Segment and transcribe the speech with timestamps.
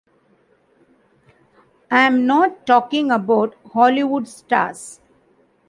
[1.91, 4.99] I'm not talking about Hollywood stars.